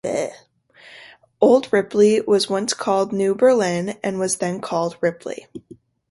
Old 1.41 1.71
Ripley 1.71 2.21
was 2.21 2.49
once 2.49 2.73
called 2.73 3.13
New 3.13 3.35
Berlin 3.35 3.99
and 4.03 4.17
was 4.17 4.37
then 4.37 4.59
called 4.59 4.97
Ripley. 4.99 5.45